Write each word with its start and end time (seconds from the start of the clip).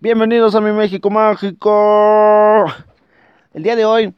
Bienvenidos 0.00 0.54
a 0.54 0.60
mi 0.60 0.70
México 0.70 1.10
Mágico. 1.10 2.66
El 3.52 3.64
día 3.64 3.74
de 3.74 3.84
hoy 3.84 4.14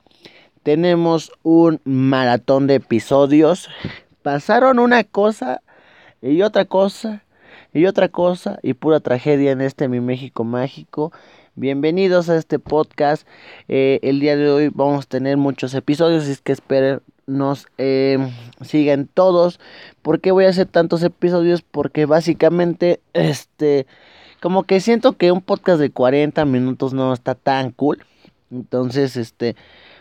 tenemos 0.62 1.32
un 1.42 1.80
maratón 1.84 2.66
de 2.66 2.74
episodios. 2.74 3.70
Pasaron 4.22 4.78
una 4.78 5.04
cosa 5.04 5.62
y 6.20 6.42
otra 6.42 6.66
cosa 6.66 7.24
y 7.72 7.86
otra 7.86 8.10
cosa 8.10 8.58
y 8.62 8.74
pura 8.74 9.00
tragedia 9.00 9.52
en 9.52 9.62
este 9.62 9.88
mi 9.88 10.00
México 10.00 10.44
Mágico. 10.44 11.12
Bienvenidos 11.54 12.28
a 12.28 12.36
este 12.36 12.58
podcast. 12.58 13.26
Eh, 13.68 14.00
el 14.02 14.20
día 14.20 14.36
de 14.36 14.50
hoy 14.50 14.68
vamos 14.68 15.06
a 15.06 15.08
tener 15.08 15.38
muchos 15.38 15.72
episodios, 15.72 16.28
y 16.28 16.32
es 16.32 16.42
que 16.42 16.52
esperen 16.52 17.00
nos 17.26 17.68
eh, 17.78 18.18
sigan 18.60 19.06
todos. 19.06 19.58
¿Por 20.02 20.20
qué 20.20 20.30
voy 20.30 20.44
a 20.44 20.50
hacer 20.50 20.66
tantos 20.66 21.02
episodios? 21.02 21.62
Porque 21.62 22.04
básicamente 22.04 23.00
este 23.14 23.86
como 24.40 24.64
que 24.64 24.80
siento 24.80 25.16
que 25.16 25.32
un 25.32 25.42
podcast 25.42 25.80
de 25.80 25.90
40 25.90 26.44
minutos 26.44 26.92
no 26.92 27.12
está 27.12 27.34
tan 27.34 27.70
cool. 27.72 28.04
Entonces, 28.50 29.16
este, 29.16 29.54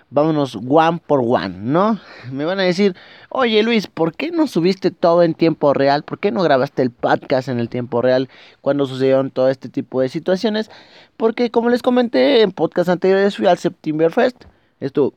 vámonos 0.09 0.55
one 0.55 0.99
por 1.05 1.21
one, 1.23 1.49
¿no? 1.49 1.99
Me 2.31 2.45
van 2.45 2.59
a 2.59 2.63
decir, 2.63 2.95
oye 3.29 3.61
Luis, 3.63 3.87
¿por 3.87 4.15
qué 4.15 4.31
no 4.31 4.47
subiste 4.47 4.91
todo 4.91 5.23
en 5.23 5.33
tiempo 5.33 5.73
real? 5.73 6.03
¿Por 6.03 6.19
qué 6.19 6.31
no 6.31 6.41
grabaste 6.41 6.81
el 6.81 6.91
podcast 6.91 7.47
en 7.47 7.59
el 7.59 7.69
tiempo 7.69 8.01
real 8.01 8.29
cuando 8.61 8.85
sucedieron 8.85 9.29
todo 9.29 9.49
este 9.49 9.69
tipo 9.69 10.01
de 10.01 10.09
situaciones? 10.09 10.71
Porque 11.17 11.51
como 11.51 11.69
les 11.69 11.81
comenté 11.81 12.41
en 12.41 12.51
podcast 12.51 12.89
anteriores, 12.89 13.37
fui 13.37 13.47
al 13.47 13.57
September 13.57 14.11
Fest. 14.11 14.45
Estuvo 14.79 15.13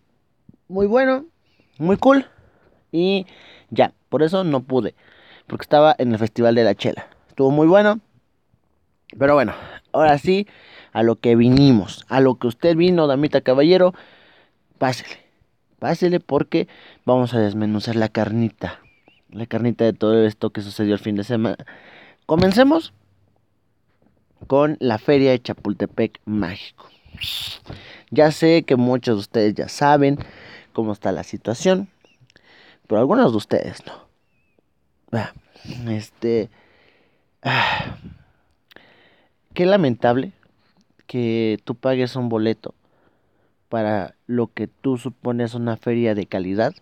muy 0.69 0.87
bueno, 0.87 1.25
muy 1.79 1.97
cool. 1.97 2.27
Y 2.91 3.27
ya, 3.71 3.93
por 4.09 4.23
eso 4.23 4.45
no 4.45 4.61
pude. 4.61 4.95
Porque 5.47 5.63
estaba 5.63 5.95
en 5.99 6.13
el 6.13 6.19
Festival 6.19 6.55
de 6.55 6.65
la 6.65 6.75
Chela. 6.75 7.07
Estuvo 7.29 7.51
muy 7.51 7.67
bueno. 7.67 8.01
Pero 9.19 9.35
bueno, 9.35 9.55
ahora 9.93 10.19
sí, 10.19 10.47
a 10.93 11.03
lo 11.03 11.17
que 11.17 11.37
vinimos, 11.37 12.05
a 12.09 12.21
lo 12.21 12.37
que 12.37 12.47
usted 12.47 12.77
vino, 12.77 13.07
damita 13.07 13.41
caballero, 13.41 13.95
pásele, 14.79 15.19
pásele 15.79 16.21
porque 16.21 16.69
vamos 17.05 17.35
a 17.35 17.41
desmenuzar 17.41 17.97
la 17.97 18.09
carnita, 18.09 18.81
la 19.31 19.47
carnita 19.47 19.85
de 19.85 19.93
todo 19.93 20.25
esto 20.27 20.51
que 20.51 20.63
sucedió 20.63 20.95
el 20.95 21.01
fin 21.01 21.17
de 21.17 21.25
semana. 21.25 21.65
Comencemos 22.27 22.93
con 24.47 24.77
la 24.81 24.99
feria 24.99 25.31
de 25.31 25.41
Chapultepec 25.41 26.21
Mágico. 26.25 26.89
Ya 28.11 28.33
sé 28.33 28.65
que 28.65 28.77
muchos 28.77 29.17
de 29.17 29.21
ustedes 29.21 29.55
ya 29.55 29.69
saben 29.69 30.19
cómo 30.73 30.93
está 30.93 31.13
la 31.13 31.23
situación, 31.23 31.89
pero 32.87 33.01
algunos 33.01 33.31
de 33.33 33.37
ustedes 33.37 33.83
no. 33.87 34.09
Este... 35.91 36.51
Qué 39.55 39.67
lamentable 39.67 40.33
que 41.07 41.61
tú 41.65 41.75
pagues 41.75 42.17
un 42.17 42.31
boleto 42.31 42.75
para 43.69 44.15
lo 44.27 44.47
que 44.47 44.67
tú 44.67 44.97
supones 44.97 45.55
una 45.55 45.77
feria 45.77 46.15
de 46.15 46.25
calidad 46.25 46.75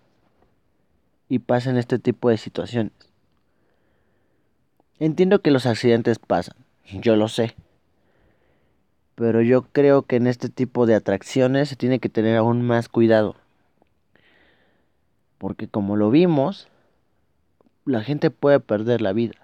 y 1.29 1.41
pasen 1.41 1.77
este 1.77 1.99
tipo 1.99 2.31
de 2.31 2.37
situaciones. 2.37 2.93
Entiendo 5.01 5.41
que 5.41 5.51
los 5.51 5.67
accidentes 5.67 6.21
pasan, 6.21 6.57
yo 7.01 7.17
lo 7.17 7.27
sé. 7.27 7.57
Pero 9.17 9.43
yo 9.43 9.63
creo 9.63 10.03
que 10.03 10.17
en 10.17 10.29
este 10.29 10.49
tipo 10.49 10.87
de 10.87 10.95
atracciones 10.95 11.69
se 11.69 11.77
tiene 11.77 11.99
que 11.99 12.09
tener 12.09 12.37
aún 12.37 12.63
más 12.63 12.89
cuidado. 12.89 13.35
Porque 15.39 15.67
como 15.67 15.97
lo 15.97 16.11
vimos, 16.11 16.69
la 17.85 18.03
gente 18.03 18.31
puede 18.31 18.61
perder 18.61 19.01
la 19.01 19.13
vida. 19.13 19.35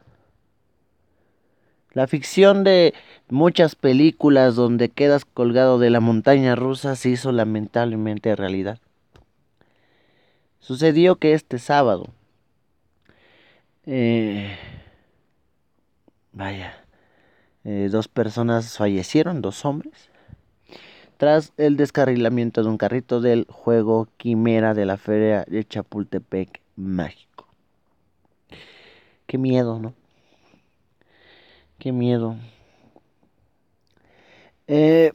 La 1.97 2.07
ficción 2.07 2.63
de 2.63 2.93
muchas 3.31 3.75
películas 3.75 4.55
donde 4.55 4.91
quedas 4.91 5.25
colgado 5.25 5.79
de 5.79 5.89
la 5.89 6.01
montaña 6.01 6.55
rusa 6.55 6.95
se 6.95 7.09
hizo 7.09 7.33
lamentablemente 7.33 8.37
realidad. 8.37 8.81
Sucedió 10.61 11.17
que 11.17 11.33
este 11.33 11.59
sábado, 11.59 12.09
eh, 13.87 14.59
vaya, 16.33 16.85
eh, 17.65 17.89
dos 17.91 18.09
personas 18.09 18.77
fallecieron, 18.77 19.41
dos 19.41 19.65
hombres, 19.65 20.11
tras 21.17 21.55
el 21.57 21.79
descarrilamiento 21.79 22.63
de 22.63 22.69
un 22.69 22.77
carrito 22.77 23.23
del 23.23 23.47
juego 23.49 24.07
Quimera 24.19 24.75
de 24.75 24.85
la 24.85 24.99
Feria 24.99 25.47
de 25.49 25.65
Chapultepec 25.65 26.61
Mágico. 26.77 27.49
Qué 29.27 29.39
miedo, 29.39 29.79
¿no? 29.79 29.95
Qué 31.87 31.93
miedo. 31.93 32.35
Eh, 34.67 35.13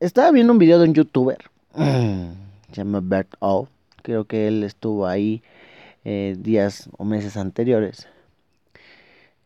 estaba 0.00 0.30
viendo 0.32 0.52
un 0.52 0.58
video 0.58 0.78
de 0.78 0.84
un 0.84 0.92
youtuber. 0.92 1.38
Se 1.74 2.74
llama 2.74 3.00
Bert 3.02 3.32
O. 3.38 3.68
Creo 4.02 4.26
que 4.26 4.46
él 4.46 4.64
estuvo 4.64 5.06
ahí 5.06 5.42
eh, 6.04 6.36
días 6.38 6.90
o 6.98 7.06
meses 7.06 7.38
anteriores. 7.38 8.06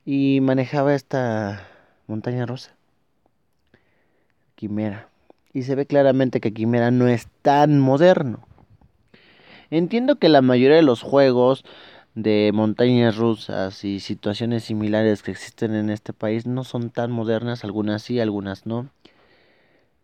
Y 0.05 0.41
manejaba 0.41 0.97
esta 0.97 1.65
montaña 2.09 2.45
rosa. 2.45 2.75
Quimera. 4.57 5.11
Y 5.53 5.63
se 5.63 5.77
ve 5.77 5.87
claramente 5.87 6.41
que 6.41 6.53
Quimera 6.53 6.91
no 6.91 7.07
es 7.07 7.29
tan 7.43 7.79
moderno. 7.79 8.41
Entiendo 9.71 10.17
que 10.17 10.29
la 10.29 10.43
mayoría 10.43 10.79
de 10.79 10.83
los 10.83 11.03
juegos 11.03 11.65
de 12.23 12.51
montañas 12.53 13.17
rusas 13.17 13.85
y 13.85 14.01
situaciones 14.01 14.65
similares 14.65 15.23
que 15.23 15.31
existen 15.31 15.77
en 15.77 15.89
este 15.89 16.13
país 16.13 16.47
no 16.47 16.65
son 16.65 16.91
tan 16.91 17.13
modernas, 17.13 17.63
algunas 17.63 18.03
sí, 18.03 18.19
algunas 18.19 18.67
no. 18.67 18.89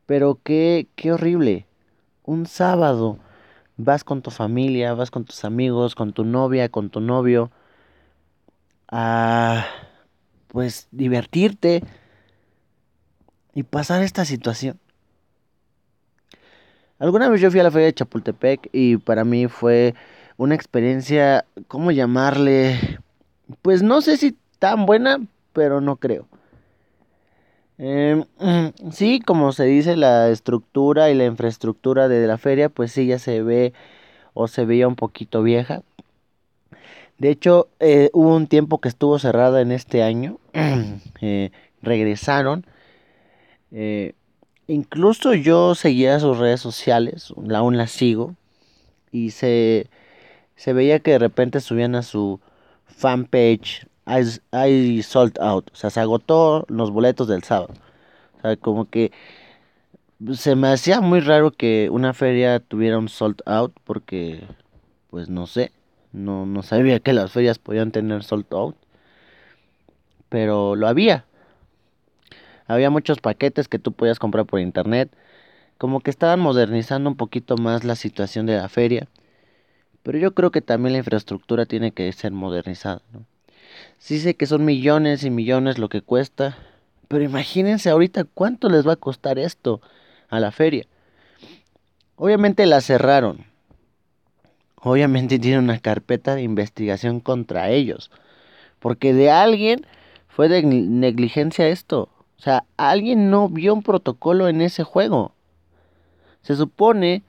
Pero 0.06 0.38
qué, 0.44 0.86
qué 0.94 1.12
horrible. 1.12 1.66
Un 2.24 2.46
sábado 2.46 3.18
vas 3.76 4.04
con 4.04 4.22
tu 4.22 4.30
familia, 4.30 4.94
vas 4.94 5.10
con 5.10 5.24
tus 5.24 5.44
amigos, 5.44 5.96
con 5.96 6.12
tu 6.12 6.24
novia, 6.24 6.68
con 6.68 6.88
tu 6.88 7.00
novio 7.00 7.50
a 8.88 9.66
pues 10.48 10.86
divertirte 10.92 11.82
y 13.54 13.64
pasar 13.64 14.02
esta 14.02 14.24
situación. 14.24 14.78
Alguna 17.00 17.28
vez 17.28 17.40
yo 17.40 17.50
fui 17.50 17.58
a 17.58 17.64
la 17.64 17.72
feria 17.72 17.86
de 17.86 17.94
Chapultepec 17.94 18.68
y 18.72 18.98
para 18.98 19.24
mí 19.24 19.48
fue 19.48 19.96
una 20.36 20.54
experiencia, 20.54 21.44
¿cómo 21.68 21.90
llamarle? 21.90 22.98
Pues 23.62 23.82
no 23.82 24.00
sé 24.00 24.16
si 24.16 24.36
tan 24.58 24.86
buena, 24.86 25.20
pero 25.52 25.80
no 25.80 25.96
creo. 25.96 26.26
Em, 27.78 28.24
sí, 28.92 29.20
como 29.20 29.52
se 29.52 29.64
dice, 29.64 29.96
la 29.96 30.28
estructura 30.30 31.10
y 31.10 31.14
la 31.14 31.24
infraestructura 31.26 32.08
de 32.08 32.26
la 32.26 32.38
feria, 32.38 32.68
pues 32.68 32.92
sí, 32.92 33.06
ya 33.06 33.18
se 33.18 33.42
ve 33.42 33.72
o 34.34 34.48
se 34.48 34.64
veía 34.64 34.88
un 34.88 34.96
poquito 34.96 35.42
vieja. 35.42 35.82
De 37.18 37.30
hecho, 37.30 37.68
eh, 37.80 38.10
hubo 38.12 38.34
un 38.34 38.48
tiempo 38.48 38.80
que 38.80 38.88
estuvo 38.88 39.18
cerrada 39.18 39.60
en 39.60 39.72
este 39.72 40.02
año. 40.02 40.38
Eh, 41.20 41.52
regresaron. 41.80 42.66
Eh, 43.72 44.12
incluso 44.66 45.32
yo 45.32 45.74
seguía 45.74 46.20
sus 46.20 46.36
redes 46.36 46.60
sociales, 46.60 47.32
aún 47.54 47.78
las 47.78 47.92
sigo. 47.92 48.34
Y 49.10 49.30
se 49.30 49.88
se 50.56 50.72
veía 50.72 51.00
que 51.00 51.12
de 51.12 51.18
repente 51.18 51.60
subían 51.60 51.94
a 51.94 52.02
su 52.02 52.40
fanpage, 52.86 53.86
I, 54.06 55.02
sold 55.02 55.38
out, 55.40 55.70
o 55.72 55.76
sea, 55.76 55.90
se 55.90 56.00
agotó 56.00 56.66
los 56.68 56.90
boletos 56.90 57.28
del 57.28 57.42
sábado. 57.42 57.72
O 58.38 58.40
sea, 58.42 58.56
como 58.56 58.88
que 58.88 59.12
se 60.34 60.56
me 60.56 60.68
hacía 60.68 61.00
muy 61.00 61.20
raro 61.20 61.50
que 61.50 61.88
una 61.90 62.12
feria 62.14 62.60
tuviera 62.60 62.98
un 62.98 63.08
sold 63.08 63.40
out 63.46 63.72
porque, 63.84 64.44
pues 65.10 65.28
no 65.28 65.46
sé, 65.46 65.72
no, 66.12 66.46
no 66.46 66.62
sabía 66.62 67.00
que 67.00 67.12
las 67.12 67.32
ferias 67.32 67.58
podían 67.58 67.90
tener 67.92 68.22
sold 68.24 68.46
out, 68.52 68.76
pero 70.28 70.76
lo 70.76 70.86
había. 70.86 71.24
Había 72.66 72.90
muchos 72.90 73.20
paquetes 73.20 73.68
que 73.68 73.78
tú 73.78 73.92
podías 73.92 74.18
comprar 74.18 74.46
por 74.46 74.60
internet, 74.60 75.10
como 75.78 76.00
que 76.00 76.10
estaban 76.10 76.40
modernizando 76.40 77.10
un 77.10 77.16
poquito 77.16 77.56
más 77.56 77.84
la 77.84 77.96
situación 77.96 78.46
de 78.46 78.56
la 78.56 78.68
feria 78.68 79.08
pero 80.04 80.18
yo 80.18 80.34
creo 80.34 80.52
que 80.52 80.60
también 80.60 80.92
la 80.92 80.98
infraestructura 80.98 81.66
tiene 81.66 81.90
que 81.90 82.12
ser 82.12 82.30
modernizada. 82.30 83.00
¿no? 83.12 83.24
Sí 83.98 84.20
sé 84.20 84.36
que 84.36 84.46
son 84.46 84.64
millones 84.64 85.24
y 85.24 85.30
millones 85.30 85.78
lo 85.78 85.88
que 85.88 86.02
cuesta, 86.02 86.58
pero 87.08 87.24
imagínense 87.24 87.88
ahorita 87.88 88.24
cuánto 88.24 88.68
les 88.68 88.86
va 88.86 88.92
a 88.92 88.96
costar 88.96 89.38
esto 89.38 89.80
a 90.28 90.40
la 90.40 90.52
feria. 90.52 90.86
Obviamente 92.16 92.66
la 92.66 92.82
cerraron. 92.82 93.46
Obviamente 94.76 95.38
tiene 95.40 95.58
una 95.58 95.78
carpeta 95.78 96.34
de 96.34 96.42
investigación 96.42 97.20
contra 97.20 97.70
ellos. 97.70 98.10
Porque 98.80 99.14
de 99.14 99.30
alguien 99.30 99.86
fue 100.28 100.50
de 100.50 100.62
negligencia 100.62 101.66
esto. 101.68 102.10
O 102.36 102.42
sea, 102.42 102.64
alguien 102.76 103.30
no 103.30 103.48
vio 103.48 103.72
un 103.72 103.82
protocolo 103.82 104.48
en 104.48 104.60
ese 104.60 104.84
juego. 104.84 105.32
Se 106.42 106.56
supone 106.56 107.22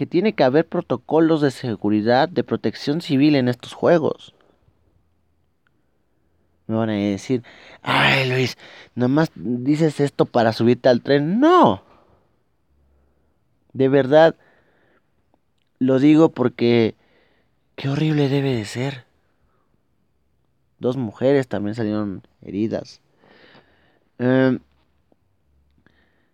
que 0.00 0.06
tiene 0.06 0.32
que 0.32 0.44
haber 0.44 0.66
protocolos 0.66 1.42
de 1.42 1.50
seguridad, 1.50 2.26
de 2.26 2.42
protección 2.42 3.02
civil 3.02 3.36
en 3.36 3.48
estos 3.48 3.74
juegos. 3.74 4.34
Me 6.66 6.76
van 6.76 6.88
a 6.88 6.94
decir, 6.94 7.42
ay 7.82 8.26
Luis, 8.30 8.56
nomás 8.94 9.30
dices 9.34 10.00
esto 10.00 10.24
para 10.24 10.54
subirte 10.54 10.88
al 10.88 11.02
tren. 11.02 11.38
No. 11.38 11.82
De 13.74 13.90
verdad, 13.90 14.36
lo 15.78 15.98
digo 15.98 16.30
porque 16.30 16.94
qué 17.76 17.90
horrible 17.90 18.30
debe 18.30 18.56
de 18.56 18.64
ser. 18.64 19.04
Dos 20.78 20.96
mujeres 20.96 21.46
también 21.46 21.74
salieron 21.74 22.22
heridas. 22.40 23.02
Em, 24.16 24.60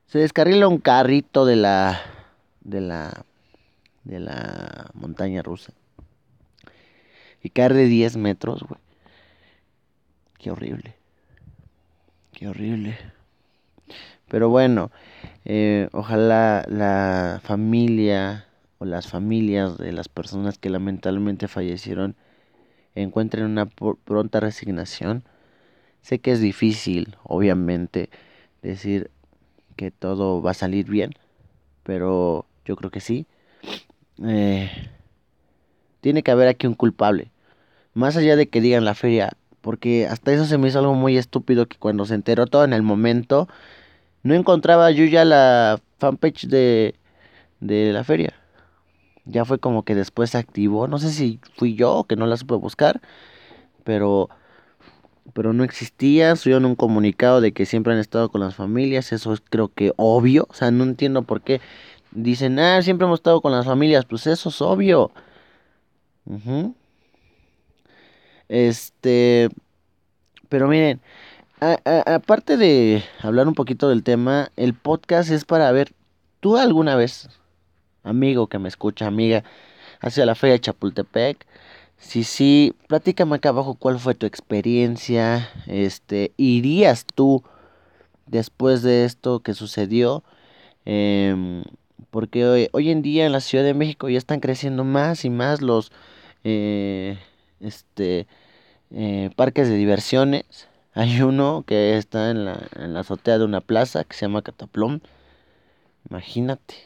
se 0.07 0.21
descarrila 0.21 0.69
un 0.69 0.79
carrito 0.79 1.45
de 1.45 1.57
la 1.57 2.01
de 2.61 2.81
la 2.81 3.27
de 4.07 4.21
la 4.21 4.91
montaña 4.95 5.43
rusa 5.43 5.73
y 7.43 7.51
caer 7.51 7.75
de 7.75 7.87
10 7.87 8.17
metros, 8.17 8.63
güey. 8.63 8.81
Qué 10.39 10.51
horrible. 10.51 10.95
Qué 12.33 12.49
horrible. 12.49 12.97
Pero 14.29 14.49
bueno, 14.49 14.91
eh, 15.45 15.89
ojalá 15.93 16.65
la 16.69 17.41
familia 17.43 18.47
o 18.79 18.85
las 18.85 19.09
familias 19.09 19.79
de 19.79 19.93
las 19.93 20.09
personas 20.09 20.59
que 20.59 20.71
lamentablemente 20.71 21.49
fallecieron 21.49 22.17
encuentren 22.95 23.45
una 23.45 23.67
pronta 23.67 24.41
resignación. 24.41 25.25
Sé 26.03 26.19
que 26.19 26.33
es 26.33 26.41
difícil, 26.41 27.17
obviamente, 27.25 28.11
decir 28.63 29.11
que 29.77 29.91
todo 29.91 30.43
va 30.43 30.53
a 30.53 30.55
salir 30.55 30.89
bien, 30.89 31.13
pero 31.83 32.47
yo 32.65 32.77
creo 32.77 32.91
que 32.91 33.01
sí. 33.01 33.27
Eh, 34.25 34.71
tiene 36.01 36.23
que 36.23 36.31
haber 36.31 36.49
aquí 36.49 36.67
un 36.67 36.75
culpable. 36.75 37.31
Más 37.95 38.17
allá 38.17 38.37
de 38.37 38.49
que 38.49 38.61
digan 38.61 38.85
la 38.85 38.95
feria, 38.95 39.33
porque 39.61 40.07
hasta 40.07 40.33
eso 40.33 40.45
se 40.45 40.59
me 40.59 40.69
hizo 40.69 40.79
algo 40.79 40.95
muy 40.95 41.17
estúpido 41.17 41.67
que 41.67 41.79
cuando 41.79 42.05
se 42.07 42.15
enteró 42.15 42.47
todo 42.47 42.65
en 42.65 42.73
el 42.73 42.83
momento, 42.83 43.49
no 44.23 44.35
encontraba 44.35 44.91
yo 44.91 45.05
ya 45.05 45.25
la 45.25 45.81
fanpage 45.99 46.47
de, 46.49 46.95
de 47.61 47.93
la 47.93 48.05
feria. 48.05 48.35
Ya 49.25 49.45
fue 49.45 49.59
como 49.59 49.85
que 49.85 49.95
después 49.95 50.31
se 50.31 50.39
activó, 50.39 50.89
no 50.89 50.99
sé 50.99 51.11
si 51.11 51.41
fui 51.57 51.75
yo 51.75 52.05
que 52.09 52.17
no 52.17 52.27
la 52.27 52.37
supe 52.37 52.55
buscar, 52.55 53.01
pero 53.85 54.29
pero 55.33 55.53
no 55.53 55.65
existía, 55.65 56.37
subieron 56.37 56.65
un 56.65 56.77
comunicado 56.77 57.41
de 57.41 57.53
que 57.53 57.67
siempre 57.67 57.93
han 57.93 57.99
estado 57.99 58.31
con 58.31 58.41
las 58.41 58.55
familias, 58.55 59.13
eso 59.13 59.33
es 59.33 59.43
creo 59.49 59.69
que 59.69 59.93
obvio, 59.97 60.47
o 60.51 60.55
sea, 60.55 60.71
no 60.71 60.85
entiendo 60.85 61.23
por 61.23 61.43
qué 61.43 61.61
dicen, 62.17 62.59
ah, 62.59 62.83
siempre 62.83 63.07
hemos 63.07 63.21
estado 63.21 63.41
con 63.41 63.53
las 63.53 63.67
familias, 63.67 64.05
pues 64.05 64.27
eso 64.27 64.49
es 64.49 64.61
obvio. 64.61 65.11
Este, 68.49 69.49
pero 70.49 70.69
miren, 70.69 71.01
aparte 71.85 72.57
de 72.57 73.05
hablar 73.21 73.49
un 73.49 73.55
poquito 73.55 73.89
del 73.89 74.03
tema, 74.03 74.51
el 74.57 74.75
podcast 74.75 75.31
es 75.31 75.45
para 75.45 75.71
ver, 75.73 75.93
tú 76.41 76.57
alguna 76.57 76.97
vez, 76.97 77.29
amigo 78.03 78.49
que 78.49 78.59
me 78.59 78.69
escucha, 78.69 79.07
amiga, 79.07 79.45
hacia 80.01 80.27
la 80.27 80.35
feria 80.35 80.55
de 80.55 80.61
Chapultepec, 80.61 81.47
si 81.99 82.25
sí, 82.25 82.75
platícame 82.89 83.37
acá 83.37 83.51
abajo 83.51 83.75
cuál 83.75 83.99
fue 83.99 84.15
tu 84.15 84.27
experiencia, 84.27 85.49
este, 85.67 86.33
¿irías 86.37 87.07
tú 87.07 87.43
después 88.27 88.83
de 88.83 89.05
esto 89.05 89.41
que 89.41 89.55
sucedió? 89.55 90.23
Em, 90.85 91.65
porque 92.17 92.71
hoy, 92.73 92.91
en 92.91 93.03
día 93.03 93.27
en 93.27 93.33
la 93.33 93.43
Ciudad 93.43 93.63
de 93.63 93.75
México 93.75 94.09
ya 94.09 94.17
están 94.17 94.41
creciendo 94.41 94.85
más 94.85 95.27
y 95.27 95.29
más 95.29 95.61
los, 95.61 95.93
eh, 96.45 97.19
este, 97.61 98.27
eh, 98.91 99.29
parques 99.37 99.69
de 99.69 99.75
diversiones. 99.77 100.47
Hay 100.95 101.21
uno 101.21 101.63
que 101.67 101.99
está 101.99 102.31
en 102.31 102.47
la, 102.47 102.59
en 102.75 102.95
la 102.95 103.01
azotea 103.01 103.37
de 103.37 103.45
una 103.45 103.61
plaza 103.61 104.05
que 104.05 104.17
se 104.17 104.23
llama 104.23 104.41
Cataplón. 104.41 105.03
Imagínate. 106.09 106.77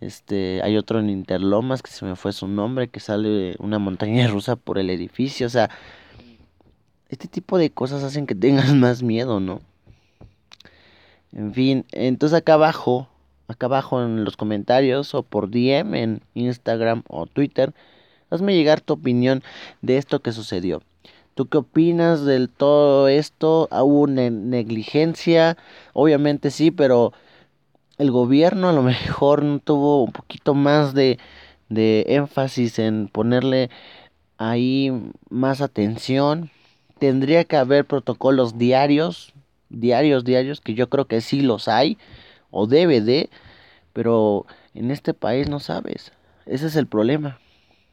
Este, 0.00 0.60
hay 0.64 0.76
otro 0.76 0.98
en 0.98 1.08
Interlomas 1.08 1.82
que 1.82 1.92
se 1.92 2.04
me 2.04 2.16
fue 2.16 2.32
su 2.32 2.48
nombre, 2.48 2.88
que 2.88 2.98
sale 2.98 3.54
una 3.60 3.78
montaña 3.78 4.26
rusa 4.32 4.56
por 4.56 4.76
el 4.76 4.90
edificio. 4.90 5.46
O 5.46 5.50
sea, 5.50 5.70
este 7.08 7.28
tipo 7.28 7.58
de 7.58 7.70
cosas 7.70 8.02
hacen 8.02 8.26
que 8.26 8.34
tengas 8.34 8.74
más 8.74 9.04
miedo, 9.04 9.38
¿no? 9.38 9.60
En 11.30 11.54
fin, 11.54 11.86
entonces 11.92 12.36
acá 12.36 12.54
abajo, 12.54 13.08
acá 13.48 13.66
abajo 13.66 14.02
en 14.02 14.24
los 14.24 14.36
comentarios 14.36 15.14
o 15.14 15.22
por 15.22 15.50
DM 15.50 15.94
en 15.94 16.22
Instagram 16.34 17.02
o 17.08 17.26
Twitter, 17.26 17.74
Hazme 18.30 18.54
llegar 18.54 18.80
tu 18.80 18.94
opinión 18.94 19.42
de 19.82 19.98
esto 19.98 20.20
que 20.20 20.32
sucedió. 20.32 20.82
¿Tú 21.34 21.46
qué 21.46 21.58
opinas 21.58 22.24
de 22.24 22.48
todo 22.48 23.08
esto? 23.08 23.68
¿Hubo 23.70 24.00
una 24.00 24.30
negligencia? 24.30 25.56
Obviamente 25.92 26.50
sí, 26.50 26.70
pero 26.70 27.12
el 27.98 28.10
gobierno 28.10 28.68
a 28.68 28.72
lo 28.72 28.82
mejor 28.82 29.44
no 29.44 29.60
tuvo 29.60 30.02
un 30.02 30.12
poquito 30.12 30.54
más 30.54 30.92
de, 30.94 31.18
de 31.68 32.04
énfasis 32.08 32.78
en 32.78 33.08
ponerle 33.08 33.70
ahí 34.38 34.92
más 35.30 35.60
atención. 35.60 36.50
Tendría 36.98 37.44
que 37.44 37.56
haber 37.56 37.84
protocolos 37.84 38.58
diarios, 38.58 39.34
diarios, 39.68 40.24
diarios, 40.24 40.60
que 40.60 40.74
yo 40.74 40.88
creo 40.88 41.04
que 41.04 41.20
sí 41.20 41.42
los 41.42 41.68
hay, 41.68 41.98
o 42.56 42.66
debe 42.66 43.00
de, 43.00 43.28
pero 43.92 44.46
en 44.74 44.90
este 44.90 45.14
país 45.14 45.48
no 45.48 45.60
sabes. 45.60 46.12
Ese 46.46 46.66
es 46.66 46.76
el 46.76 46.86
problema. 46.86 47.38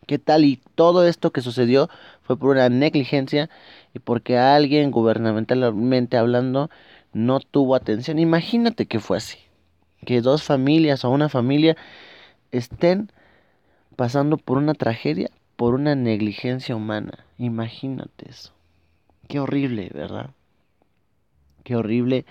¿Qué 0.08 0.20
tal? 0.20 0.46
Y 0.46 0.62
todo 0.76 1.06
esto 1.06 1.32
que 1.32 1.42
sucedió 1.42 1.90
fue 2.22 2.38
por 2.38 2.50
una 2.52 2.70
negligencia 2.70 3.50
y 3.94 4.00
porque 4.00 4.38
alguien 4.38 4.92
gubernamentalmente 4.92 6.18
hablando 6.18 6.70
no 7.14 7.40
tuvo 7.40 7.76
atención. 7.76 8.20
Imagínate 8.20 8.86
que 8.86 9.00
fue 9.00 9.18
así. 9.18 9.38
Que 10.06 10.22
dos 10.22 10.44
familias 10.44 11.06
o 11.06 11.10
una 11.10 11.30
familia 11.30 11.78
estén 12.52 13.12
pasando 13.96 14.38
por 14.38 14.58
una 14.58 14.74
tragedia, 14.74 15.30
por 15.56 15.74
una 15.74 15.96
negligencia 15.96 16.76
humana. 16.76 17.26
Imagínate 17.38 18.30
eso. 18.30 18.52
Qué 19.28 19.40
horrible, 19.40 19.90
¿verdad? 19.94 20.32
Qué 21.64 21.76
horrible. 21.76 22.26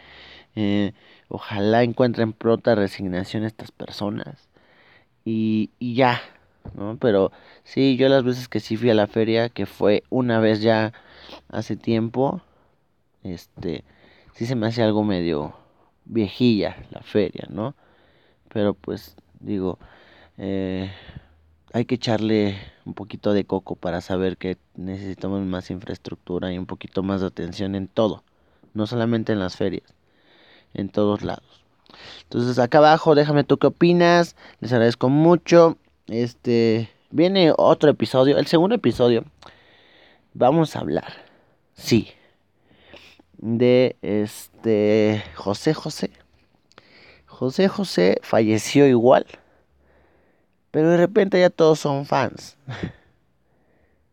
Eh, 0.55 0.93
ojalá 1.33 1.83
encuentren 1.83 2.33
pronta 2.35 2.75
resignación 2.75 3.45
estas 3.45 3.73
personas. 3.73 4.49
Y, 5.25 5.71
y 5.79 5.95
ya, 5.95 6.21
¿no? 6.75 6.99
Pero 6.99 7.33
sí, 7.65 7.97
yo 7.97 8.09
las 8.09 8.25
veces 8.25 8.49
que 8.49 8.61
sí 8.61 8.77
fui 8.77 8.91
a 8.91 8.95
la 8.95 9.07
feria, 9.07 9.49
que 9.49 9.67
fue 9.67 10.05
una 10.11 10.41
vez 10.41 10.61
ya 10.63 10.93
hace 11.49 11.77
tiempo, 11.77 12.43
este, 13.23 13.85
sí 14.35 14.47
se 14.47 14.57
me 14.57 14.67
hace 14.67 14.83
algo 14.83 15.05
medio 15.05 15.55
viejilla 16.05 16.77
la 16.91 17.03
feria, 17.03 17.47
¿no? 17.51 17.75
Pero 18.53 18.75
pues 18.75 19.17
digo, 19.41 19.79
eh, 20.39 20.91
hay 21.73 21.85
que 21.87 21.95
echarle 21.97 22.57
un 22.85 22.95
poquito 22.95 23.33
de 23.33 23.45
coco 23.45 23.77
para 23.77 24.01
saber 24.01 24.37
que 24.37 24.59
necesitamos 24.77 25.43
más 25.43 25.71
infraestructura 25.71 26.53
y 26.53 26.59
un 26.59 26.67
poquito 26.67 27.03
más 27.03 27.21
de 27.23 27.29
atención 27.29 27.75
en 27.75 27.89
todo, 27.89 28.25
no 28.75 28.87
solamente 28.87 29.33
en 29.33 29.39
las 29.39 29.57
ferias, 29.57 29.95
en 30.75 30.89
todos 30.89 31.23
lados. 31.23 31.65
Entonces 32.25 32.59
acá 32.59 32.79
abajo 32.79 33.15
déjame 33.15 33.45
tú 33.45 33.59
qué 33.59 33.67
opinas, 33.67 34.37
les 34.61 34.73
agradezco 34.73 35.09
mucho 35.09 35.77
este, 36.07 36.91
viene 37.11 37.53
otro 37.57 37.91
episodio, 37.91 38.39
el 38.39 38.47
segundo 38.47 38.75
episodio. 38.75 39.25
Vamos 40.35 40.77
a 40.77 40.81
hablar, 40.81 41.13
sí, 41.75 42.09
de 43.39 43.97
este 44.03 45.23
José 45.35 45.75
José. 45.75 46.11
José 47.27 47.69
José 47.69 48.19
falleció 48.23 48.87
igual, 48.87 49.27
pero 50.71 50.91
de 50.91 50.97
repente 50.97 51.41
ya 51.41 51.51
todos 51.51 51.81
son 51.81 52.07
fans. 52.07 52.57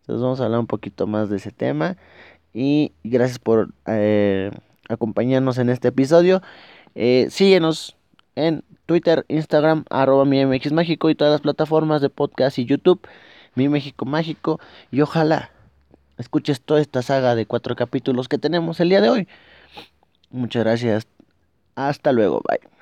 Entonces 0.01 0.23
vamos 0.23 0.41
a 0.41 0.45
hablar 0.45 0.59
un 0.59 0.67
poquito 0.67 1.05
más 1.05 1.29
de 1.29 1.37
ese 1.37 1.51
tema 1.51 1.95
y 2.53 2.93
gracias 3.03 3.39
por 3.39 3.69
eh, 3.85 4.51
acompañarnos 4.89 5.57
en 5.57 5.69
este 5.69 5.87
episodio. 5.87 6.41
Eh, 6.95 7.27
síguenos 7.29 7.95
en 8.35 8.63
Twitter, 8.85 9.25
Instagram, 9.29 9.85
arroba 9.89 10.25
mi 10.25 10.43
MX 10.45 10.71
Mágico 10.73 11.09
y 11.09 11.15
todas 11.15 11.31
las 11.31 11.41
plataformas 11.41 12.01
de 12.01 12.09
podcast 12.09 12.57
y 12.59 12.65
YouTube, 12.65 13.07
mi 13.55 13.69
México 13.69 14.05
Mágico. 14.05 14.59
Y 14.91 15.01
ojalá 15.01 15.51
escuches 16.17 16.61
toda 16.61 16.81
esta 16.81 17.01
saga 17.01 17.35
de 17.35 17.45
cuatro 17.45 17.75
capítulos 17.75 18.27
que 18.27 18.37
tenemos 18.37 18.79
el 18.79 18.89
día 18.89 19.01
de 19.01 19.09
hoy. 19.09 19.27
Muchas 20.31 20.63
gracias. 20.63 21.07
Hasta 21.75 22.11
luego. 22.11 22.41
Bye. 22.47 22.78